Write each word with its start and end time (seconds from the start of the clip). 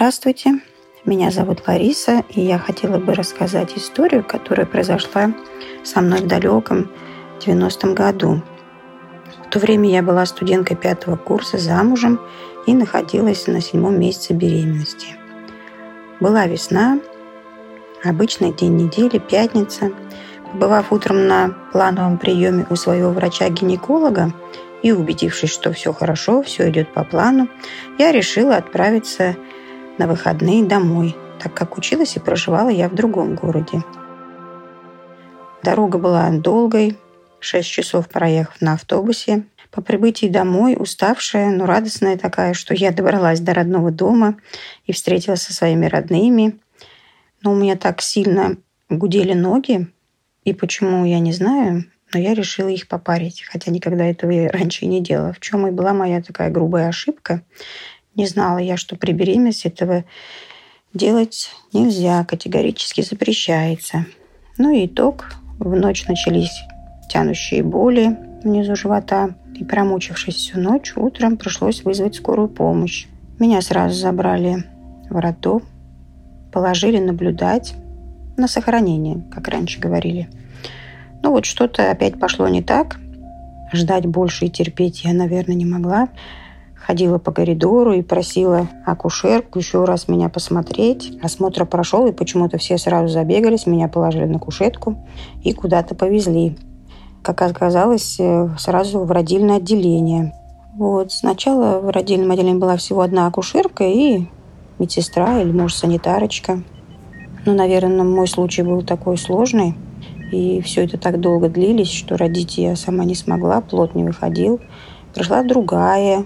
Здравствуйте, 0.00 0.54
меня 1.04 1.30
зовут 1.30 1.68
Лариса, 1.68 2.24
и 2.30 2.40
я 2.40 2.58
хотела 2.58 2.96
бы 2.96 3.12
рассказать 3.12 3.76
историю, 3.76 4.24
которая 4.24 4.64
произошла 4.64 5.34
со 5.84 6.00
мной 6.00 6.20
в 6.20 6.26
далеком 6.26 6.90
90-м 7.38 7.94
году. 7.94 8.40
В 9.46 9.50
то 9.50 9.58
время 9.58 9.90
я 9.90 10.02
была 10.02 10.24
студенткой 10.24 10.78
пятого 10.78 11.16
курса, 11.16 11.58
замужем 11.58 12.18
и 12.66 12.72
находилась 12.72 13.46
на 13.46 13.60
седьмом 13.60 14.00
месяце 14.00 14.32
беременности. 14.32 15.08
Была 16.18 16.46
весна, 16.46 16.98
обычный 18.02 18.54
день 18.54 18.76
недели, 18.76 19.18
пятница. 19.18 19.92
Побывав 20.50 20.94
утром 20.94 21.26
на 21.26 21.50
плановом 21.72 22.16
приеме 22.16 22.66
у 22.70 22.76
своего 22.76 23.10
врача-гинеколога 23.10 24.32
и 24.82 24.92
убедившись, 24.92 25.52
что 25.52 25.74
все 25.74 25.92
хорошо, 25.92 26.42
все 26.42 26.70
идет 26.70 26.90
по 26.94 27.04
плану, 27.04 27.48
я 27.98 28.12
решила 28.12 28.56
отправиться 28.56 29.36
на 30.00 30.06
выходные 30.06 30.64
домой, 30.64 31.14
так 31.38 31.52
как 31.52 31.76
училась 31.76 32.16
и 32.16 32.20
проживала 32.20 32.70
я 32.70 32.88
в 32.88 32.94
другом 32.94 33.34
городе. 33.34 33.84
Дорога 35.62 35.98
была 35.98 36.30
долгой, 36.30 36.96
6 37.40 37.68
часов 37.68 38.08
проехав 38.08 38.58
на 38.62 38.72
автобусе. 38.72 39.44
По 39.70 39.82
прибытии 39.82 40.26
домой, 40.26 40.74
уставшая, 40.78 41.50
но 41.50 41.66
радостная 41.66 42.16
такая, 42.16 42.54
что 42.54 42.72
я 42.72 42.92
добралась 42.92 43.40
до 43.40 43.52
родного 43.52 43.90
дома 43.90 44.36
и 44.86 44.92
встретилась 44.92 45.42
со 45.42 45.52
своими 45.52 45.84
родными. 45.84 46.58
Но 47.42 47.52
у 47.52 47.54
меня 47.54 47.76
так 47.76 48.00
сильно 48.00 48.56
гудели 48.88 49.34
ноги, 49.34 49.86
и 50.44 50.54
почему, 50.54 51.04
я 51.04 51.18
не 51.18 51.32
знаю, 51.32 51.84
но 52.14 52.18
я 52.18 52.32
решила 52.32 52.68
их 52.68 52.88
попарить, 52.88 53.44
хотя 53.46 53.70
никогда 53.70 54.06
этого 54.06 54.48
раньше 54.48 54.86
и 54.86 54.88
не 54.88 55.02
делала. 55.02 55.34
В 55.34 55.40
чем 55.40 55.66
и 55.66 55.70
была 55.70 55.92
моя 55.92 56.22
такая 56.22 56.50
грубая 56.50 56.88
ошибка. 56.88 57.42
Не 58.16 58.26
знала 58.26 58.58
я, 58.58 58.76
что 58.76 58.96
при 58.96 59.12
беременности 59.12 59.68
этого 59.68 60.04
делать 60.92 61.50
нельзя, 61.72 62.24
категорически 62.24 63.02
запрещается. 63.02 64.06
Ну 64.58 64.74
и 64.74 64.86
итог. 64.86 65.34
В 65.58 65.76
ночь 65.76 66.06
начались 66.08 66.62
тянущие 67.10 67.62
боли 67.62 68.16
внизу 68.42 68.74
живота. 68.76 69.34
И 69.54 69.64
промучившись 69.64 70.36
всю 70.36 70.58
ночь, 70.58 70.94
утром 70.96 71.36
пришлось 71.36 71.84
вызвать 71.84 72.14
скорую 72.14 72.48
помощь. 72.48 73.06
Меня 73.38 73.60
сразу 73.60 73.94
забрали 73.94 74.64
в 75.10 75.16
роддом, 75.16 75.62
положили 76.52 76.98
наблюдать 76.98 77.74
на 78.38 78.48
сохранение, 78.48 79.22
как 79.30 79.48
раньше 79.48 79.78
говорили. 79.78 80.30
Ну 81.22 81.30
вот 81.30 81.44
что-то 81.44 81.90
опять 81.90 82.18
пошло 82.18 82.48
не 82.48 82.62
так. 82.62 82.98
Ждать 83.72 84.06
больше 84.06 84.46
и 84.46 84.50
терпеть 84.50 85.04
я, 85.04 85.12
наверное, 85.12 85.54
не 85.54 85.66
могла 85.66 86.08
ходила 86.80 87.18
по 87.18 87.30
коридору 87.30 87.92
и 87.92 88.02
просила 88.02 88.66
акушерку 88.86 89.58
еще 89.58 89.84
раз 89.84 90.08
меня 90.08 90.28
посмотреть. 90.28 91.18
Осмотр 91.22 91.66
прошел, 91.66 92.06
и 92.06 92.12
почему-то 92.12 92.58
все 92.58 92.78
сразу 92.78 93.08
забегались, 93.08 93.66
меня 93.66 93.88
положили 93.88 94.24
на 94.24 94.38
кушетку 94.38 94.96
и 95.42 95.52
куда-то 95.52 95.94
повезли. 95.94 96.56
Как 97.22 97.42
оказалось, 97.42 98.18
э, 98.18 98.48
сразу 98.58 99.00
в 99.00 99.10
родильное 99.10 99.58
отделение. 99.58 100.32
Вот. 100.74 101.12
Сначала 101.12 101.80
в 101.80 101.90
родильном 101.90 102.30
отделении 102.30 102.58
была 102.58 102.76
всего 102.76 103.02
одна 103.02 103.26
акушерка 103.26 103.84
и 103.84 104.26
медсестра 104.78 105.40
или, 105.42 105.52
может, 105.52 105.76
санитарочка. 105.76 106.62
Ну, 107.44 107.54
наверное, 107.54 108.04
мой 108.04 108.26
случай 108.26 108.62
был 108.62 108.82
такой 108.82 109.18
сложный. 109.18 109.74
И 110.32 110.62
все 110.62 110.84
это 110.84 110.96
так 110.96 111.20
долго 111.20 111.48
длились, 111.48 111.90
что 111.90 112.16
родить 112.16 112.56
я 112.56 112.76
сама 112.76 113.04
не 113.04 113.14
смогла, 113.14 113.60
плод 113.60 113.94
не 113.94 114.04
выходил. 114.04 114.60
Пришла 115.12 115.42
другая 115.42 116.24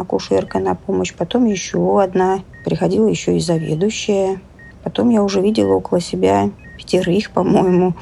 акушерка 0.00 0.58
на 0.58 0.74
помощь, 0.74 1.14
потом 1.14 1.46
еще 1.46 2.02
одна, 2.02 2.40
приходила 2.64 3.06
еще 3.06 3.36
и 3.36 3.40
заведующая. 3.40 4.40
Потом 4.82 5.10
я 5.10 5.22
уже 5.22 5.40
видела 5.40 5.74
около 5.74 6.00
себя 6.00 6.50
пятерых, 6.76 7.30
по-моему. 7.30 7.94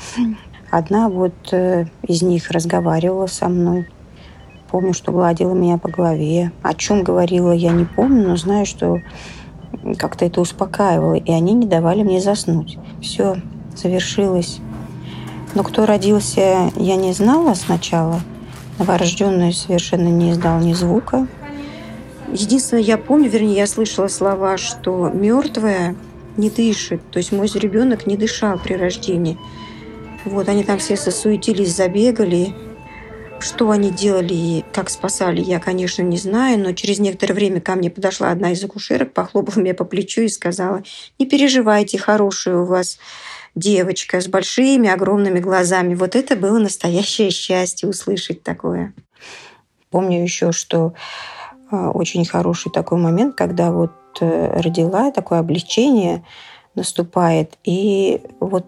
Одна 0.70 1.08
вот 1.08 1.34
э, 1.52 1.86
из 2.06 2.22
них 2.22 2.50
разговаривала 2.50 3.26
со 3.26 3.48
мной. 3.48 3.88
Помню, 4.70 4.92
что 4.92 5.12
гладила 5.12 5.54
меня 5.54 5.78
по 5.78 5.88
голове. 5.88 6.52
О 6.62 6.74
чем 6.74 7.02
говорила, 7.02 7.52
я 7.52 7.72
не 7.72 7.84
помню, 7.84 8.28
но 8.28 8.36
знаю, 8.36 8.66
что 8.66 9.00
как-то 9.98 10.24
это 10.24 10.40
успокаивало, 10.40 11.14
и 11.14 11.30
они 11.30 11.54
не 11.54 11.66
давали 11.66 12.02
мне 12.02 12.20
заснуть. 12.20 12.78
Все 13.00 13.36
завершилось. 13.76 14.60
Но 15.54 15.62
кто 15.62 15.86
родился, 15.86 16.70
я 16.76 16.96
не 16.96 17.12
знала 17.12 17.54
сначала. 17.54 18.20
Новорожденный 18.78 19.52
совершенно 19.52 20.08
не 20.08 20.32
издал 20.32 20.60
ни 20.60 20.72
звука. 20.74 21.26
Единственное, 22.38 22.82
я 22.82 22.98
помню, 22.98 23.30
вернее, 23.30 23.56
я 23.56 23.66
слышала 23.66 24.08
слова, 24.08 24.58
что 24.58 25.08
мертвая 25.08 25.96
не 26.36 26.50
дышит. 26.50 27.00
То 27.10 27.16
есть 27.18 27.32
мой 27.32 27.48
ребенок 27.48 28.06
не 28.06 28.18
дышал 28.18 28.58
при 28.58 28.74
рождении. 28.74 29.38
Вот 30.26 30.48
они 30.50 30.62
там 30.62 30.78
все 30.78 30.96
сосуетились, 30.96 31.74
забегали. 31.74 32.54
Что 33.40 33.70
они 33.70 33.90
делали 33.90 34.34
и 34.34 34.64
как 34.72 34.90
спасали, 34.90 35.40
я, 35.40 35.60
конечно, 35.60 36.02
не 36.02 36.16
знаю, 36.16 36.58
но 36.58 36.72
через 36.72 36.98
некоторое 36.98 37.34
время 37.34 37.60
ко 37.60 37.74
мне 37.74 37.90
подошла 37.90 38.30
одна 38.30 38.52
из 38.52 38.64
акушерок, 38.64 39.12
похлопала 39.12 39.60
меня 39.60 39.74
по 39.74 39.84
плечу 39.84 40.22
и 40.22 40.28
сказала, 40.28 40.82
не 41.18 41.26
переживайте, 41.26 41.98
хорошая 41.98 42.56
у 42.56 42.64
вас 42.64 42.98
девочка 43.54 44.22
с 44.22 44.26
большими, 44.26 44.88
огромными 44.88 45.38
глазами. 45.38 45.94
Вот 45.94 46.16
это 46.16 46.34
было 46.34 46.58
настоящее 46.58 47.30
счастье 47.30 47.88
услышать 47.88 48.42
такое. 48.42 48.94
Помню 49.90 50.22
еще, 50.22 50.52
что 50.52 50.94
очень 51.70 52.24
хороший 52.24 52.70
такой 52.70 52.98
момент, 52.98 53.34
когда 53.34 53.70
вот 53.72 53.92
э, 54.20 54.60
родила, 54.60 55.10
такое 55.10 55.40
облегчение 55.40 56.24
наступает. 56.74 57.58
И 57.64 58.20
вот, 58.40 58.66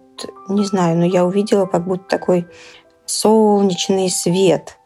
не 0.48 0.64
знаю, 0.64 0.98
но 0.98 1.04
я 1.04 1.24
увидела 1.24 1.66
как 1.66 1.86
будто 1.86 2.04
такой 2.08 2.46
солнечный 3.06 4.10
свет 4.10 4.78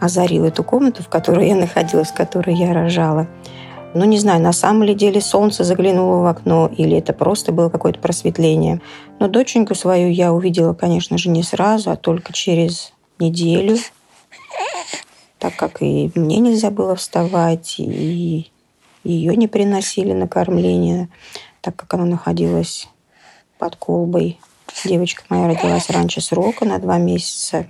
озарил 0.00 0.44
эту 0.44 0.62
комнату, 0.62 1.02
в 1.02 1.08
которой 1.08 1.48
я 1.48 1.56
находилась, 1.56 2.08
в 2.08 2.14
которой 2.14 2.54
я 2.54 2.72
рожала. 2.72 3.26
Ну, 3.94 4.04
не 4.04 4.18
знаю, 4.18 4.42
на 4.42 4.52
самом 4.52 4.82
ли 4.82 4.94
деле 4.94 5.20
солнце 5.20 5.64
заглянуло 5.64 6.22
в 6.22 6.26
окно, 6.26 6.70
или 6.76 6.98
это 6.98 7.12
просто 7.12 7.52
было 7.52 7.70
какое-то 7.70 7.98
просветление. 7.98 8.80
Но 9.18 9.28
доченьку 9.28 9.74
свою 9.74 10.10
я 10.10 10.32
увидела, 10.32 10.74
конечно 10.74 11.16
же, 11.16 11.30
не 11.30 11.42
сразу, 11.42 11.90
а 11.90 11.96
только 11.96 12.32
через 12.32 12.92
неделю 13.18 13.78
так 15.38 15.56
как 15.56 15.82
и 15.82 16.10
мне 16.14 16.38
нельзя 16.38 16.70
было 16.70 16.96
вставать, 16.96 17.76
и 17.78 18.50
ее 19.04 19.36
не 19.36 19.48
приносили 19.48 20.12
на 20.12 20.28
кормление, 20.28 21.08
так 21.60 21.76
как 21.76 21.94
она 21.94 22.04
находилась 22.04 22.88
под 23.58 23.76
колбой. 23.76 24.38
Девочка 24.84 25.22
моя 25.28 25.48
родилась 25.48 25.90
раньше 25.90 26.20
срока 26.20 26.64
на 26.64 26.78
два 26.78 26.98
месяца. 26.98 27.66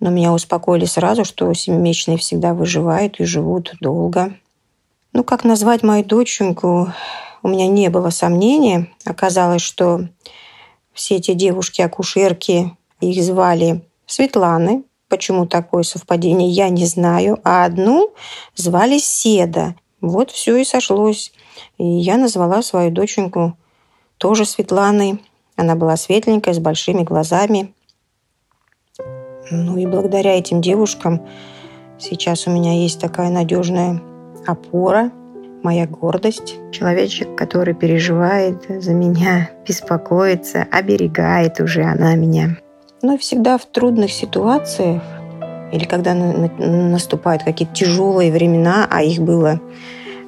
Но 0.00 0.10
меня 0.10 0.32
успокоили 0.32 0.84
сразу, 0.84 1.24
что 1.24 1.52
семимесячные 1.52 2.18
всегда 2.18 2.54
выживают 2.54 3.18
и 3.20 3.24
живут 3.24 3.74
долго. 3.80 4.34
Ну, 5.12 5.24
как 5.24 5.44
назвать 5.44 5.82
мою 5.82 6.04
доченьку, 6.04 6.92
у 7.42 7.48
меня 7.48 7.66
не 7.66 7.88
было 7.90 8.10
сомнений. 8.10 8.92
Оказалось, 9.04 9.62
что 9.62 10.08
все 10.92 11.16
эти 11.16 11.34
девушки-акушерки, 11.34 12.76
их 13.00 13.22
звали 13.22 13.84
Светланы, 14.06 14.84
Почему 15.08 15.46
такое 15.46 15.82
совпадение, 15.82 16.50
я 16.50 16.68
не 16.68 16.84
знаю. 16.84 17.40
А 17.44 17.64
одну 17.64 18.12
звали 18.54 18.98
Седа. 18.98 19.74
Вот 20.00 20.30
все 20.30 20.56
и 20.56 20.64
сошлось. 20.64 21.32
И 21.78 21.84
я 21.84 22.16
назвала 22.16 22.62
свою 22.62 22.90
доченьку 22.90 23.56
тоже 24.18 24.44
Светланой. 24.44 25.20
Она 25.56 25.74
была 25.74 25.96
светленькая, 25.96 26.54
с 26.54 26.58
большими 26.58 27.02
глазами. 27.02 27.74
Ну 29.50 29.78
и 29.78 29.86
благодаря 29.86 30.38
этим 30.38 30.60
девушкам 30.60 31.26
сейчас 31.98 32.46
у 32.46 32.50
меня 32.50 32.74
есть 32.74 33.00
такая 33.00 33.30
надежная 33.30 34.00
опора, 34.46 35.10
моя 35.62 35.86
гордость. 35.86 36.56
Человечек, 36.70 37.36
который 37.36 37.74
переживает 37.74 38.66
за 38.68 38.92
меня, 38.92 39.50
беспокоится, 39.66 40.66
оберегает 40.70 41.60
уже 41.60 41.82
она 41.82 42.14
меня. 42.14 42.58
Но 43.02 43.16
всегда 43.16 43.58
в 43.58 43.66
трудных 43.66 44.10
ситуациях 44.12 45.02
или 45.72 45.84
когда 45.84 46.14
наступают 46.14 47.42
какие-то 47.42 47.74
тяжелые 47.74 48.32
времена, 48.32 48.86
а 48.90 49.02
их 49.02 49.20
было 49.20 49.60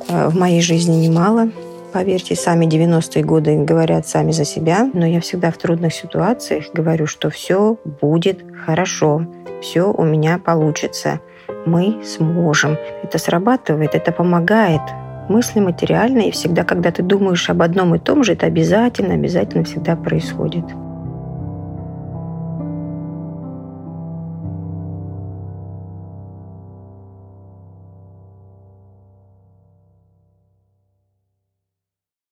э, 0.09 0.29
в 0.29 0.37
моей 0.37 0.61
жизни 0.61 1.07
немало, 1.07 1.51
поверьте, 1.93 2.37
сами 2.37 2.67
90-е 2.67 3.25
годы 3.25 3.57
говорят 3.57 4.07
сами 4.07 4.33
за 4.33 4.45
себя, 4.45 4.89
но 4.93 5.07
я 5.07 5.21
всегда 5.21 5.51
в 5.51 5.59
трудных 5.59 5.95
ситуациях 5.95 6.67
говорю, 6.73 7.07
что 7.07 7.31
все 7.31 7.77
будет 8.01 8.45
хорошо, 8.65 9.27
все 9.63 9.91
у 9.91 10.05
меня 10.05 10.39
получится, 10.39 11.21
мы 11.67 12.03
сможем. 12.05 12.77
Это 13.03 13.19
срабатывает, 13.19 13.95
это 13.95 14.13
помогает. 14.13 14.83
Мысли 15.29 15.61
материальные, 15.61 16.29
и 16.29 16.33
всегда, 16.33 16.65
когда 16.65 16.91
ты 16.91 17.03
думаешь 17.03 17.49
об 17.51 17.63
одном 17.63 17.95
и 17.95 17.99
том 17.99 18.25
же, 18.25 18.33
это 18.33 18.47
обязательно, 18.47 19.15
обязательно 19.15 19.65
всегда 19.65 19.97
происходит. 19.97 20.65